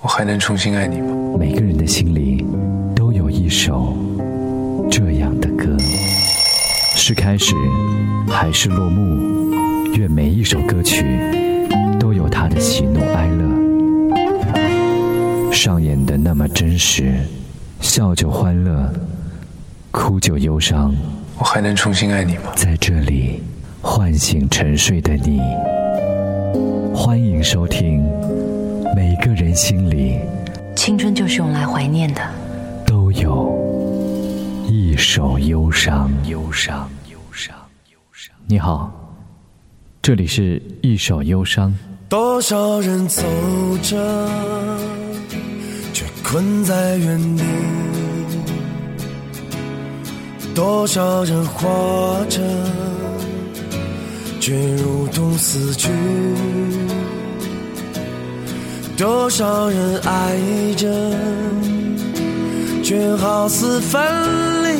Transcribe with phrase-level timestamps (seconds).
[0.00, 1.36] 我还能重新爱你吗？
[1.36, 2.46] 每个人的心里
[2.94, 3.96] 都有一首
[4.88, 5.76] 这样的歌，
[6.94, 7.52] 是开始
[8.28, 9.56] 还是落幕？
[9.96, 11.04] 愿每一首歌曲
[11.98, 13.42] 都有它的喜怒哀乐，
[15.52, 17.12] 上演的那么真实，
[17.80, 18.88] 笑就欢乐，
[19.90, 20.94] 哭就忧伤。
[21.38, 22.52] 我还能重新爱你吗？
[22.54, 23.42] 在这里
[23.82, 25.40] 唤醒沉睡的你，
[26.94, 28.06] 欢迎收听。
[28.98, 30.18] 每个人心里，
[30.74, 32.20] 青春就是用来怀念的。
[32.84, 33.56] 都有
[34.66, 37.54] 一首忧伤，忧伤，忧伤，
[37.92, 38.34] 忧伤。
[38.48, 38.92] 你好，
[40.02, 41.72] 这里是一首忧伤。
[42.08, 43.22] 多少人走
[43.84, 44.28] 着，
[45.92, 47.44] 却困在原地；
[50.56, 52.40] 多少人活着，
[54.40, 55.88] 却如同死去。
[58.98, 60.36] 多少人爱
[60.76, 60.88] 着，
[62.82, 64.02] 却好似分
[64.64, 64.74] 离；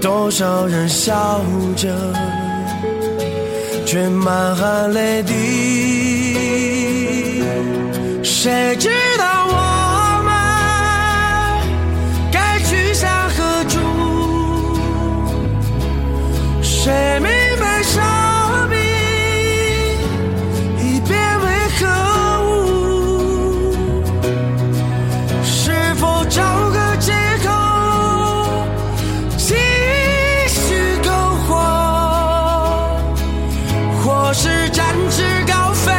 [0.00, 1.44] 多少人笑
[1.76, 1.94] 着，
[3.84, 5.34] 却满含泪滴。
[8.24, 9.52] 谁知道我
[10.24, 10.32] 们
[12.32, 13.78] 该去向何处？
[16.62, 17.20] 谁
[34.32, 35.90] 是展翅高飞，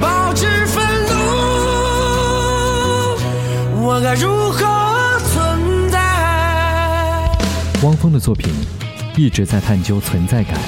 [0.00, 1.12] 保持愤怒，
[3.82, 5.98] 我该如何存在？
[7.82, 8.54] 汪峰的作品
[9.16, 10.58] 一直在探究存在感，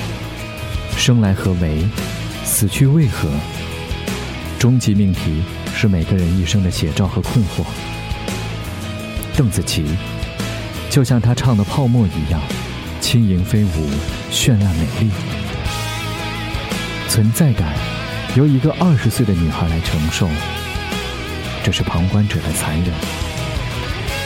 [0.97, 1.89] 生来何为，
[2.45, 3.29] 死去为何？
[4.59, 5.43] 终极命题
[5.75, 7.65] 是每个人一生的写照和困惑。
[9.35, 9.97] 邓紫棋
[10.91, 12.41] 就像她唱的《泡沫》一样，
[13.01, 13.89] 轻盈飞舞，
[14.31, 15.11] 绚烂美丽。
[17.13, 17.75] 存在感
[18.37, 20.27] 由一个二十岁的女孩来承受，
[21.63, 22.87] 这是旁观者的残忍。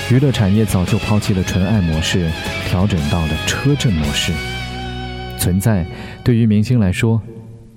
[0.08, 2.30] 娱乐产业早就抛弃了纯爱模式，
[2.68, 4.32] 调整到了车震模式。
[5.36, 5.84] 存在
[6.22, 7.20] 对于明星来说，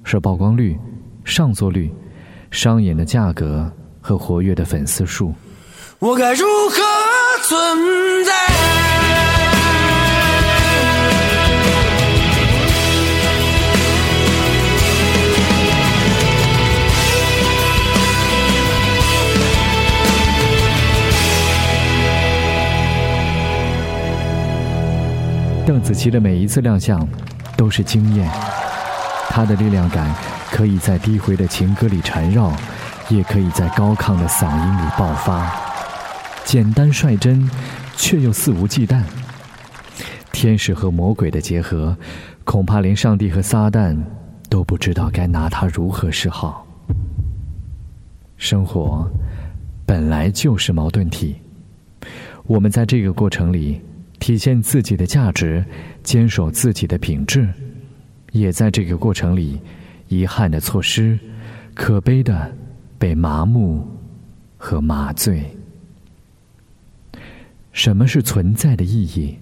[0.03, 0.77] 是曝光率、
[1.25, 1.91] 上座率、
[2.51, 3.67] 商演的价格
[3.99, 5.33] 和活跃的粉丝数。
[5.97, 6.77] 我该如何
[7.47, 8.58] 存在？
[25.69, 27.07] 邓紫棋的每一次亮相，
[27.55, 28.27] 都是惊艳。
[29.29, 30.11] 她的力量感
[30.49, 32.51] 可以在低回的情歌里缠绕，
[33.07, 35.47] 也可以在高亢的嗓音里爆发。
[36.43, 37.47] 简单率真，
[37.95, 39.03] 却又肆无忌惮。
[40.31, 41.95] 天使和魔鬼的结合，
[42.43, 43.95] 恐怕连上帝和撒旦
[44.49, 46.65] 都不知道该拿她如何是好。
[48.37, 49.07] 生活
[49.85, 51.39] 本来就是矛盾体，
[52.47, 53.79] 我们在这个过程里。
[54.19, 55.63] 体现自己的价值，
[56.03, 57.47] 坚守自己的品质，
[58.31, 59.59] 也在这个过程里，
[60.07, 61.17] 遗憾的错失，
[61.73, 62.53] 可悲的
[62.97, 63.87] 被麻木
[64.57, 65.43] 和麻醉。
[67.71, 69.37] 什么是存在的意义？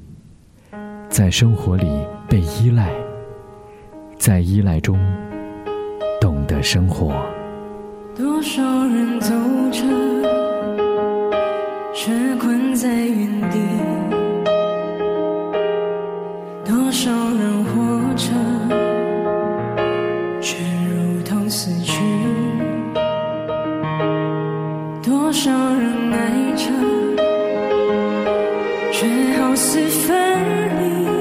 [1.09, 1.87] 在生活里
[2.29, 2.93] 被依赖，
[4.17, 4.99] 在依赖中
[6.21, 7.25] 懂得生活。
[8.15, 9.29] 多少人走
[9.71, 9.81] 着，
[11.93, 13.96] 却困在原地。
[29.69, 30.15] 是分
[30.77, 31.16] 离；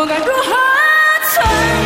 [0.00, 0.54] 我该如何
[1.28, 1.77] 存？